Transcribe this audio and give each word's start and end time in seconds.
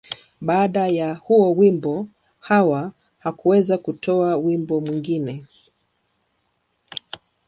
Baada 0.41 0.87
ya 0.87 1.13
huo 1.15 1.51
wimbo, 1.53 2.07
Hawa 2.39 2.91
hakuweza 3.19 3.77
kutoa 3.77 4.37
wimbo 4.37 4.81
mwingine. 4.81 5.45